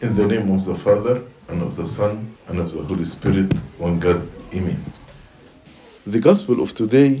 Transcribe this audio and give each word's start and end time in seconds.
In 0.00 0.14
the 0.14 0.28
name 0.28 0.48
of 0.52 0.64
the 0.64 0.76
Father, 0.76 1.24
and 1.48 1.60
of 1.60 1.74
the 1.74 1.84
Son, 1.84 2.32
and 2.46 2.60
of 2.60 2.70
the 2.70 2.84
Holy 2.84 3.04
Spirit, 3.04 3.52
one 3.78 3.98
God. 3.98 4.28
Amen. 4.54 4.80
The 6.06 6.20
Gospel 6.20 6.62
of 6.62 6.72
today 6.72 7.20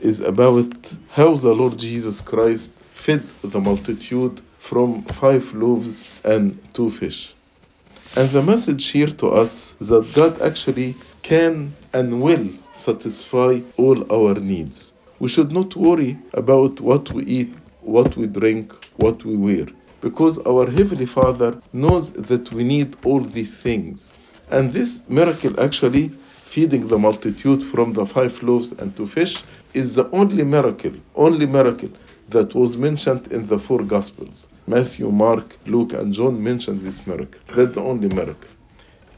is 0.00 0.18
about 0.18 0.74
how 1.12 1.36
the 1.36 1.54
Lord 1.54 1.78
Jesus 1.78 2.20
Christ 2.20 2.72
fed 2.80 3.20
the 3.44 3.60
multitude 3.60 4.40
from 4.58 5.02
five 5.02 5.54
loaves 5.54 6.20
and 6.24 6.58
two 6.74 6.90
fish. 6.90 7.32
And 8.16 8.28
the 8.30 8.42
message 8.42 8.88
here 8.88 9.06
to 9.06 9.28
us 9.28 9.76
that 9.82 10.12
God 10.12 10.42
actually 10.42 10.96
can 11.22 11.72
and 11.92 12.20
will 12.20 12.48
satisfy 12.74 13.60
all 13.76 14.12
our 14.12 14.34
needs. 14.34 14.94
We 15.20 15.28
should 15.28 15.52
not 15.52 15.76
worry 15.76 16.18
about 16.32 16.80
what 16.80 17.12
we 17.12 17.22
eat, 17.22 17.54
what 17.82 18.16
we 18.16 18.26
drink, 18.26 18.72
what 18.96 19.24
we 19.24 19.36
wear, 19.36 19.66
because 20.00 20.38
our 20.46 20.70
Heavenly 20.70 21.06
Father 21.06 21.60
knows 21.72 22.12
that 22.12 22.52
we 22.52 22.64
need 22.64 22.96
all 23.02 23.20
these 23.20 23.60
things. 23.62 24.12
And 24.48 24.72
this 24.72 25.08
miracle, 25.08 25.58
actually, 25.60 26.10
feeding 26.44 26.86
the 26.88 26.98
multitude 26.98 27.62
from 27.62 27.92
the 27.94 28.06
five 28.06 28.42
loaves 28.42 28.72
and 28.72 28.96
two 28.96 29.06
fish, 29.06 29.44
is 29.74 29.94
the 29.96 30.08
only 30.10 30.44
miracle, 30.44 30.92
only 31.14 31.46
miracle 31.46 31.90
that 32.28 32.54
was 32.54 32.76
mentioned 32.76 33.28
in 33.28 33.46
the 33.46 33.58
four 33.58 33.82
Gospels. 33.84 34.48
Matthew, 34.66 35.10
Mark, 35.10 35.58
Luke, 35.66 35.92
and 35.92 36.12
John 36.12 36.42
mentioned 36.42 36.80
this 36.80 37.06
miracle. 37.06 37.40
That's 37.54 37.74
the 37.74 37.82
only 37.82 38.08
miracle. 38.08 38.50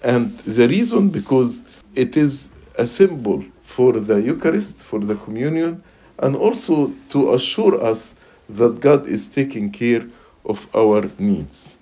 And 0.02 0.38
the 0.41 0.69
reason 0.69 1.10
because 1.10 1.65
it 1.95 2.16
is 2.16 2.51
a 2.77 2.87
symbol 2.87 3.45
for 3.63 3.93
the 3.93 4.16
Eucharist, 4.16 4.85
for 4.85 5.01
the 5.01 5.16
communion, 5.16 5.83
and 6.19 6.37
also 6.37 6.95
to 7.10 7.35
assure 7.35 7.83
us 7.83 8.15
that 8.49 8.80
God 8.80 9.07
is 9.07 9.29
taking 9.29 9.71
care 9.73 10.09
of 10.45 10.66
our 10.74 11.10
needs. 11.19 11.77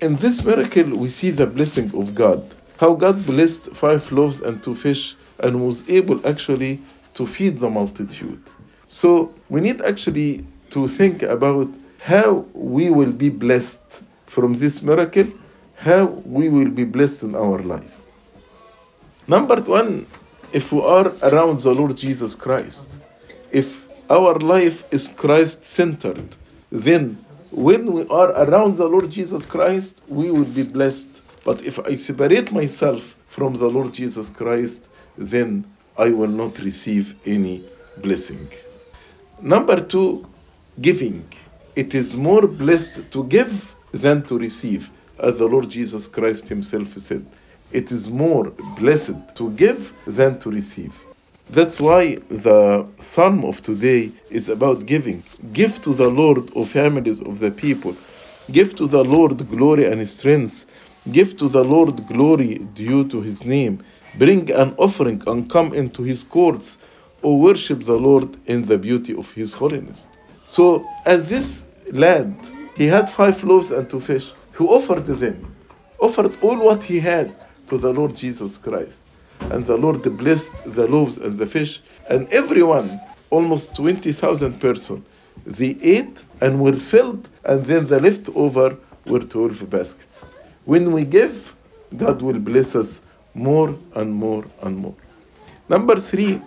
In 0.00 0.16
this 0.16 0.44
miracle, 0.44 0.90
we 0.90 1.10
see 1.10 1.30
the 1.30 1.46
blessing 1.46 1.90
of 1.94 2.14
God. 2.14 2.54
How 2.78 2.94
God 2.94 3.24
blessed 3.26 3.74
five 3.74 4.10
loaves 4.12 4.40
and 4.40 4.62
two 4.62 4.74
fish 4.74 5.16
and 5.40 5.64
was 5.64 5.88
able 5.88 6.26
actually 6.26 6.80
to 7.14 7.26
feed 7.26 7.58
the 7.58 7.70
multitude. 7.70 8.42
So 8.86 9.34
we 9.48 9.60
need 9.60 9.80
actually 9.80 10.46
to 10.70 10.86
think 10.86 11.22
about 11.22 11.72
how 12.00 12.44
we 12.52 12.90
will 12.90 13.12
be 13.12 13.30
blessed 13.30 14.02
from 14.26 14.54
this 14.54 14.82
miracle, 14.82 15.26
how 15.76 16.06
we 16.24 16.48
will 16.48 16.70
be 16.70 16.84
blessed 16.84 17.22
in 17.22 17.34
our 17.34 17.58
life. 17.60 18.00
Number 19.28 19.56
one, 19.62 20.06
if 20.52 20.72
we 20.72 20.80
are 20.82 21.12
around 21.22 21.58
the 21.60 21.74
Lord 21.74 21.96
Jesus 21.96 22.34
Christ, 22.34 22.98
if 23.50 23.88
our 24.10 24.34
life 24.38 24.84
is 24.92 25.08
Christ 25.08 25.64
centered, 25.64 26.36
then 26.70 27.24
when 27.50 27.92
we 27.92 28.06
are 28.08 28.30
around 28.32 28.76
the 28.76 28.88
Lord 28.88 29.10
Jesus 29.10 29.46
Christ, 29.46 30.02
we 30.08 30.30
will 30.30 30.44
be 30.44 30.62
blessed. 30.62 31.22
But 31.44 31.62
if 31.62 31.78
I 31.78 31.96
separate 31.96 32.52
myself 32.52 33.16
from 33.28 33.54
the 33.54 33.66
Lord 33.66 33.94
Jesus 33.94 34.30
Christ, 34.30 34.88
then 35.16 35.64
I 35.96 36.10
will 36.10 36.28
not 36.28 36.58
receive 36.58 37.14
any 37.24 37.64
blessing. 37.98 38.48
Number 39.40 39.80
two, 39.80 40.26
giving. 40.80 41.26
It 41.74 41.94
is 41.94 42.14
more 42.14 42.46
blessed 42.46 43.10
to 43.12 43.24
give 43.24 43.74
than 43.92 44.22
to 44.26 44.38
receive, 44.38 44.90
as 45.18 45.38
the 45.38 45.46
Lord 45.46 45.68
Jesus 45.68 46.08
Christ 46.08 46.48
Himself 46.48 46.98
said. 46.98 47.24
It 47.72 47.92
is 47.92 48.08
more 48.08 48.50
blessed 48.78 49.36
to 49.36 49.50
give 49.50 49.92
than 50.06 50.38
to 50.40 50.50
receive. 50.50 50.94
That's 51.50 51.80
why 51.80 52.16
the 52.28 52.88
psalm 52.98 53.44
of 53.44 53.62
today 53.62 54.12
is 54.30 54.48
about 54.48 54.86
giving. 54.86 55.24
Give 55.52 55.80
to 55.82 55.94
the 55.94 56.08
Lord, 56.08 56.50
O 56.56 56.64
families 56.64 57.22
of 57.22 57.38
the 57.38 57.52
people. 57.52 57.96
Give 58.50 58.74
to 58.76 58.88
the 58.88 59.04
Lord 59.04 59.48
glory 59.48 59.84
and 59.86 60.06
strength. 60.08 60.66
Give 61.12 61.36
to 61.36 61.48
the 61.48 61.62
Lord 61.64 62.04
glory 62.06 62.58
due 62.74 63.06
to 63.08 63.20
his 63.20 63.44
name. 63.44 63.84
Bring 64.18 64.50
an 64.50 64.74
offering 64.76 65.22
and 65.28 65.48
come 65.48 65.72
into 65.72 66.02
his 66.02 66.24
courts. 66.24 66.78
O 67.22 67.36
worship 67.36 67.84
the 67.84 67.96
Lord 67.96 68.36
in 68.48 68.64
the 68.66 68.76
beauty 68.78 69.14
of 69.14 69.32
his 69.32 69.52
holiness. 69.54 70.08
So, 70.46 70.84
as 71.06 71.28
this 71.30 71.64
lad, 71.92 72.34
he 72.76 72.86
had 72.86 73.08
five 73.08 73.42
loaves 73.44 73.70
and 73.70 73.88
two 73.88 74.00
fish, 74.00 74.34
he 74.58 74.64
offered 74.64 75.06
them, 75.06 75.56
offered 76.00 76.36
all 76.42 76.58
what 76.58 76.82
he 76.82 76.98
had 76.98 77.36
to 77.68 77.78
the 77.78 77.92
Lord 77.92 78.16
Jesus 78.16 78.58
Christ. 78.58 79.06
And 79.50 79.64
the 79.66 79.76
Lord 79.76 80.02
blessed 80.16 80.62
the 80.64 80.86
loaves 80.86 81.18
and 81.18 81.38
the 81.38 81.46
fish, 81.46 81.82
and 82.08 82.28
everyone, 82.32 83.00
almost 83.30 83.74
20,000 83.76 84.60
persons, 84.60 85.06
they 85.44 85.76
ate 85.82 86.24
and 86.40 86.60
were 86.60 86.74
filled, 86.74 87.30
and 87.44 87.64
then 87.64 87.86
the 87.86 88.00
leftover 88.00 88.76
were 89.06 89.20
12 89.20 89.70
baskets. 89.70 90.26
When 90.64 90.92
we 90.92 91.04
give, 91.04 91.54
God 91.96 92.22
will 92.22 92.38
bless 92.40 92.74
us 92.74 93.00
more 93.34 93.78
and 93.94 94.12
more 94.12 94.44
and 94.62 94.76
more. 94.76 94.96
Number 95.68 95.96
three, 96.00 96.42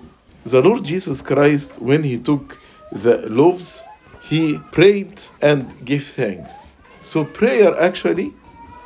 the 0.45 0.61
Lord 0.61 0.83
Jesus 0.83 1.21
Christ, 1.21 1.81
when 1.81 2.03
he 2.03 2.17
took 2.19 2.57
the 2.91 3.29
loaves, 3.29 3.87
he 4.19 4.59
prayed 4.59 5.21
and 5.41 5.73
gave 5.85 6.05
thanks. 6.07 6.71
So, 7.01 7.23
prayer 7.25 7.79
actually, 7.79 8.33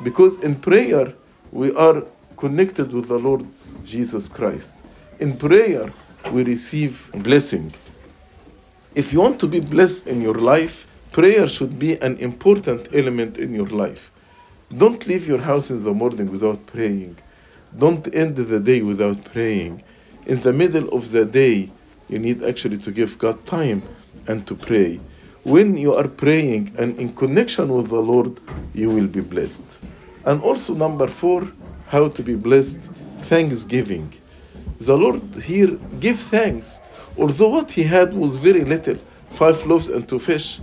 because 0.04 0.38
in 0.40 0.56
prayer 0.56 1.14
we 1.52 1.74
are 1.76 2.04
connected 2.38 2.94
with 2.94 3.08
the 3.08 3.20
Lord 3.20 3.46
Jesus 3.84 4.28
Christ. 4.30 4.84
In 5.20 5.38
prayer, 5.38 5.94
we 6.30 6.44
receive 6.44 7.12
blessing. 7.14 7.76
If 8.96 9.14
you 9.14 9.22
want 9.22 9.40
to 9.42 9.48
be 9.48 9.60
blessed 9.60 10.08
in 10.08 10.22
your 10.22 10.36
life, 10.36 10.88
prayer 11.12 11.48
should 11.48 11.80
be 11.80 12.00
an 12.02 12.18
important 12.18 12.90
element 12.94 13.38
in 13.38 13.54
your 13.54 13.68
life. 13.68 14.12
Don't 14.78 15.06
leave 15.08 15.28
your 15.28 15.40
house 15.42 15.70
in 15.72 15.84
the 15.84 15.94
morning 15.94 16.32
without 16.32 16.66
praying. 16.68 17.20
Don't 17.78 18.14
end 18.16 18.36
the 18.36 18.60
day 18.60 18.82
without 18.82 19.24
praying. 19.26 19.84
In 20.26 20.42
the 20.42 20.54
middle 20.54 20.90
of 20.90 21.12
the 21.12 21.26
day, 21.26 21.74
you 22.08 22.20
need 22.20 22.44
actually 22.44 22.78
to 22.80 22.92
give 22.92 23.18
God 23.18 23.46
time 23.48 23.90
and 24.28 24.46
to 24.48 24.56
pray. 24.56 25.02
When 25.44 25.78
you 25.78 25.94
are 25.96 26.08
praying 26.08 26.76
and 26.78 26.98
in 26.98 27.16
connection 27.16 27.70
with 27.74 27.90
the 27.90 28.02
Lord, 28.02 28.40
you 28.74 28.92
will 28.92 29.08
be 29.08 29.22
blessed. 29.22 29.66
And 30.26 30.42
also, 30.42 30.76
number 30.76 31.08
four, 31.08 31.48
how 31.94 32.08
to 32.08 32.24
be 32.24 32.34
blessed 32.34 32.90
thanksgiving. 33.30 34.12
The 34.80 34.98
Lord 34.98 35.22
here 35.36 35.78
give 36.00 36.20
thanks. 36.20 36.82
Although 37.20 37.50
what 37.50 37.72
he 37.72 37.84
had 37.84 38.16
was 38.16 38.38
very 38.38 38.66
little, 38.66 38.98
five 39.30 39.64
loaves 39.68 39.90
and 39.90 40.10
two 40.10 40.18
fish. 40.18 40.60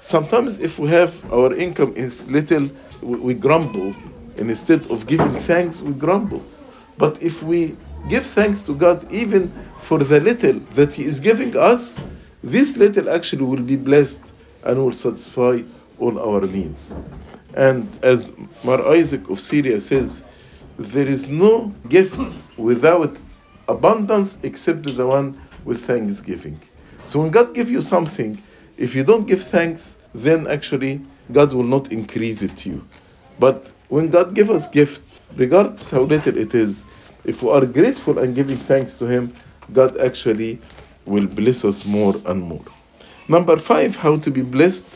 Sometimes 0.00 0.58
if 0.58 0.78
we 0.78 0.88
have 0.88 1.12
our 1.30 1.54
income 1.54 1.92
is 1.96 2.30
little, 2.30 2.70
we, 3.02 3.16
we 3.18 3.34
grumble. 3.34 3.94
And 4.38 4.48
instead 4.48 4.90
of 4.90 5.06
giving 5.06 5.34
thanks, 5.50 5.82
we 5.82 5.92
grumble. 5.92 6.42
But 6.96 7.22
if 7.22 7.42
we 7.42 7.76
give 8.08 8.24
thanks 8.24 8.62
to 8.62 8.72
God 8.72 8.98
even 9.12 9.52
for 9.76 9.98
the 9.98 10.18
little 10.18 10.60
that 10.78 10.94
he 10.94 11.04
is 11.04 11.20
giving 11.20 11.58
us, 11.58 11.98
this 12.42 12.78
little 12.78 13.10
actually 13.10 13.44
will 13.44 13.66
be 13.74 13.76
blessed 13.76 14.32
and 14.64 14.82
will 14.82 14.94
satisfy 14.94 15.60
all 15.98 16.18
our 16.18 16.40
needs. 16.46 16.94
And 17.52 17.86
as 18.02 18.32
Mar 18.64 18.80
Isaac 18.88 19.28
of 19.28 19.38
Syria 19.40 19.78
says, 19.78 20.22
there 20.80 21.06
is 21.06 21.28
no 21.28 21.74
gift 21.88 22.18
without 22.56 23.20
abundance 23.68 24.38
except 24.42 24.84
the 24.84 25.06
one 25.06 25.38
with 25.64 25.84
thanksgiving. 25.84 26.58
So 27.04 27.20
when 27.20 27.30
God 27.30 27.54
gives 27.54 27.70
you 27.70 27.82
something, 27.82 28.42
if 28.78 28.94
you 28.94 29.04
don't 29.04 29.26
give 29.26 29.42
thanks, 29.42 29.96
then 30.14 30.46
actually 30.46 31.04
God 31.32 31.52
will 31.52 31.64
not 31.64 31.92
increase 31.92 32.40
it 32.40 32.56
to 32.58 32.70
you. 32.70 32.88
But 33.38 33.70
when 33.88 34.08
God 34.08 34.34
gives 34.34 34.48
us 34.48 34.68
gift, 34.68 35.20
regardless 35.36 35.90
how 35.90 36.00
little 36.00 36.38
it 36.38 36.54
is, 36.54 36.86
if 37.24 37.42
we 37.42 37.50
are 37.50 37.66
grateful 37.66 38.18
and 38.18 38.34
giving 38.34 38.56
thanks 38.56 38.94
to 38.96 39.06
Him, 39.06 39.34
God 39.74 39.98
actually 39.98 40.62
will 41.04 41.26
bless 41.26 41.64
us 41.64 41.84
more 41.84 42.14
and 42.24 42.42
more. 42.42 42.64
Number 43.28 43.58
five, 43.58 43.96
how 43.96 44.16
to 44.16 44.30
be 44.30 44.40
blessed. 44.40 44.86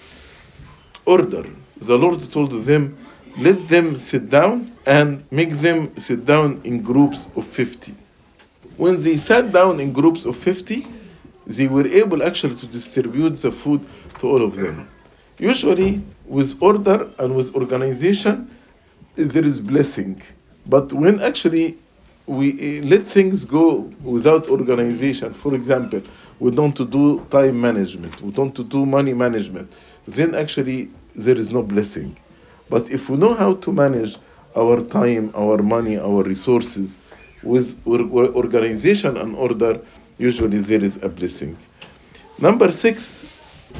Order. 1.04 1.44
The 1.76 1.98
Lord 1.98 2.32
told 2.32 2.52
them, 2.64 2.96
let 3.38 3.68
them 3.68 3.96
sit 3.98 4.30
down 4.30 4.72
and 4.86 5.24
make 5.30 5.50
them 5.50 5.96
sit 5.98 6.24
down 6.24 6.60
in 6.64 6.82
groups 6.82 7.28
of 7.36 7.46
50. 7.46 7.94
When 8.76 9.02
they 9.02 9.16
sat 9.16 9.52
down 9.52 9.80
in 9.80 9.92
groups 9.92 10.24
of 10.24 10.36
50, 10.36 10.86
they 11.46 11.66
were 11.68 11.86
able 11.86 12.22
actually 12.22 12.54
to 12.56 12.66
distribute 12.66 13.36
the 13.36 13.52
food 13.52 13.84
to 14.18 14.28
all 14.28 14.42
of 14.42 14.56
them. 14.56 14.88
Usually, 15.38 16.02
with 16.26 16.62
order 16.62 17.10
and 17.18 17.36
with 17.36 17.54
organization, 17.54 18.50
there 19.16 19.44
is 19.44 19.60
blessing. 19.60 20.22
But 20.66 20.92
when 20.92 21.20
actually 21.20 21.78
we 22.26 22.78
eh, 22.78 22.80
let 22.84 23.06
things 23.06 23.44
go 23.44 23.92
without 24.02 24.48
organization, 24.48 25.34
for 25.34 25.54
example, 25.54 26.02
we 26.38 26.50
don't 26.50 26.90
do 26.90 27.24
time 27.30 27.60
management, 27.60 28.20
we 28.22 28.32
don't 28.32 28.68
do 28.68 28.86
money 28.86 29.12
management, 29.12 29.72
then 30.06 30.34
actually 30.34 30.90
there 31.14 31.36
is 31.36 31.52
no 31.52 31.62
blessing. 31.62 32.16
But 32.68 32.90
if 32.90 33.08
we 33.10 33.16
know 33.16 33.34
how 33.34 33.54
to 33.54 33.72
manage 33.72 34.16
our 34.56 34.80
time, 34.82 35.32
our 35.34 35.58
money, 35.62 35.98
our 35.98 36.22
resources 36.22 36.96
with 37.42 37.80
organization 37.86 39.16
and 39.16 39.36
order, 39.36 39.80
usually 40.18 40.58
there 40.58 40.82
is 40.82 41.02
a 41.02 41.08
blessing. 41.08 41.56
Number 42.38 42.72
six, 42.72 43.26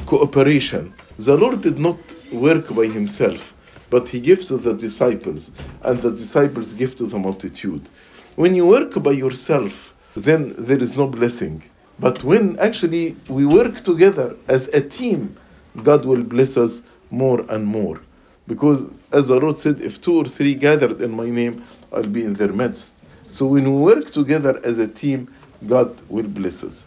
cooperation. 0.05 0.93
The 1.17 1.35
Lord 1.35 1.61
did 1.61 1.79
not 1.79 1.97
work 2.33 2.73
by 2.75 2.85
himself, 2.85 3.53
but 3.89 4.07
he 4.09 4.19
gave 4.19 4.45
to 4.47 4.57
the 4.57 4.73
disciples, 4.73 5.51
and 5.81 5.99
the 6.01 6.11
disciples 6.11 6.73
give 6.73 6.95
to 6.95 7.05
the 7.07 7.17
multitude. 7.17 7.89
When 8.35 8.53
you 8.53 8.65
work 8.65 9.01
by 9.01 9.11
yourself, 9.11 9.95
then 10.15 10.53
there 10.57 10.77
is 10.77 10.95
no 10.97 11.07
blessing. 11.07 11.63
But 11.99 12.23
when 12.23 12.59
actually 12.59 13.17
we 13.29 13.45
work 13.45 13.83
together 13.83 14.35
as 14.47 14.67
a 14.69 14.81
team, 14.81 15.37
God 15.83 16.05
will 16.05 16.23
bless 16.23 16.57
us 16.57 16.81
more 17.09 17.45
and 17.49 17.65
more. 17.65 17.99
Because 18.47 18.85
as 19.11 19.27
the 19.29 19.39
Lord 19.39 19.57
said, 19.57 19.81
if 19.81 20.01
two 20.01 20.15
or 20.15 20.25
three 20.25 20.53
gathered 20.53 21.01
in 21.01 21.11
my 21.11 21.29
name, 21.29 21.63
I'll 21.91 22.03
be 22.03 22.23
in 22.23 22.33
their 22.33 22.53
midst. 22.53 22.99
So 23.27 23.45
when 23.45 23.63
we 23.63 23.81
work 23.81 24.11
together 24.11 24.61
as 24.63 24.77
a 24.77 24.87
team, 24.87 25.33
God 25.67 26.01
will 26.09 26.27
bless 26.27 26.63
us. 26.63 26.85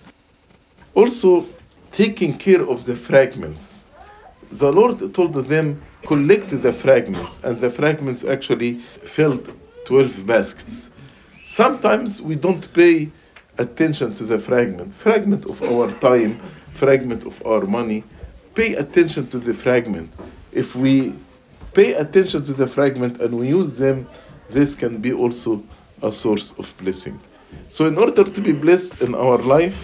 Also, 0.94 1.46
taking 1.90 2.36
care 2.38 2.62
of 2.62 2.84
the 2.84 2.94
fragments. 2.94 3.84
The 4.52 4.72
Lord 4.72 5.14
told 5.14 5.34
them, 5.34 5.82
collect 6.06 6.50
the 6.50 6.72
fragments, 6.72 7.40
and 7.42 7.58
the 7.58 7.70
fragments 7.70 8.24
actually 8.24 8.80
filled 9.04 9.52
12 9.84 10.26
baskets. 10.26 10.90
Sometimes 11.44 12.22
we 12.22 12.34
don't 12.34 12.72
pay 12.72 13.10
attention 13.58 14.14
to 14.14 14.24
the 14.24 14.38
fragment, 14.38 14.94
fragment 14.94 15.44
of 15.46 15.62
our 15.62 15.90
time, 16.00 16.38
fragment 16.72 17.24
of 17.24 17.44
our 17.46 17.66
money. 17.66 18.04
Pay 18.54 18.74
attention 18.74 19.26
to 19.28 19.38
the 19.38 19.54
fragment. 19.54 20.12
If 20.52 20.76
we 20.76 21.14
pay 21.78 21.94
attention 21.94 22.42
to 22.42 22.52
the 22.52 22.66
fragment 22.66 23.20
and 23.20 23.38
we 23.38 23.46
use 23.46 23.78
them, 23.78 24.04
this 24.50 24.74
can 24.74 24.98
be 24.98 25.12
also 25.12 25.62
a 26.02 26.10
source 26.10 26.50
of 26.58 26.66
blessing. 26.82 27.16
So, 27.68 27.86
in 27.86 27.96
order 27.96 28.24
to 28.24 28.40
be 28.40 28.50
blessed 28.50 29.00
in 29.00 29.14
our 29.14 29.38
life, 29.38 29.78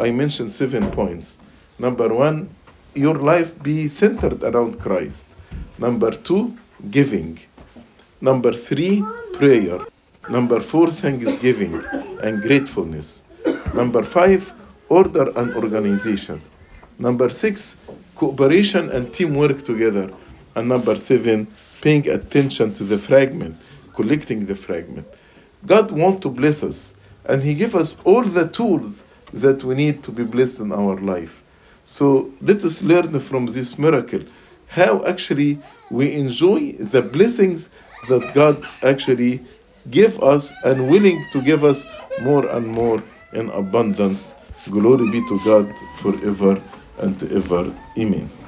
I 0.00 0.10
mentioned 0.10 0.50
seven 0.50 0.90
points. 0.92 1.36
Number 1.78 2.08
one, 2.08 2.48
your 2.94 3.16
life 3.16 3.50
be 3.62 3.88
centered 3.88 4.42
around 4.42 4.80
Christ. 4.80 5.36
Number 5.78 6.12
two, 6.12 6.56
giving. 6.90 7.38
Number 8.22 8.54
three, 8.54 9.04
prayer. 9.34 9.78
Number 10.30 10.60
four, 10.60 10.90
thanksgiving 10.90 11.74
and 12.22 12.40
gratefulness. 12.40 13.22
Number 13.74 14.02
five, 14.02 14.50
order 14.88 15.30
and 15.36 15.54
organization. 15.56 16.40
Number 16.98 17.28
six, 17.28 17.76
cooperation 18.14 18.88
and 18.88 19.12
teamwork 19.12 19.62
together. 19.66 20.10
And 20.54 20.68
number 20.68 20.96
seven, 20.96 21.48
paying 21.80 22.08
attention 22.08 22.72
to 22.74 22.84
the 22.84 22.98
fragment, 22.98 23.60
collecting 23.94 24.46
the 24.46 24.54
fragment. 24.54 25.06
God 25.66 25.90
wants 25.90 26.20
to 26.20 26.28
bless 26.28 26.62
us, 26.62 26.94
and 27.26 27.42
He 27.42 27.54
gives 27.54 27.74
us 27.74 28.00
all 28.04 28.22
the 28.22 28.48
tools 28.48 29.04
that 29.32 29.64
we 29.64 29.74
need 29.74 30.02
to 30.04 30.12
be 30.12 30.24
blessed 30.24 30.60
in 30.60 30.72
our 30.72 30.96
life. 30.96 31.42
So 31.84 32.30
let 32.40 32.64
us 32.64 32.82
learn 32.82 33.18
from 33.20 33.46
this 33.46 33.78
miracle 33.78 34.20
how 34.68 35.04
actually 35.04 35.60
we 35.90 36.12
enjoy 36.14 36.72
the 36.72 37.02
blessings 37.02 37.70
that 38.08 38.32
God 38.34 38.64
actually 38.82 39.44
give 39.90 40.22
us 40.22 40.54
and 40.64 40.88
willing 40.88 41.24
to 41.32 41.42
give 41.42 41.64
us 41.64 41.86
more 42.18 42.46
and 42.48 42.66
more 42.66 43.02
in 43.32 43.50
abundance. 43.50 44.32
Glory 44.70 45.06
be 45.06 45.20
to 45.22 45.38
God 45.40 45.68
forever 46.00 46.62
and 46.98 47.22
ever. 47.32 47.72
Amen. 47.98 48.43